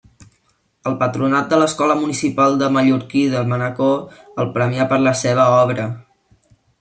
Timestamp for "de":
1.51-1.59, 2.61-2.69, 3.33-3.43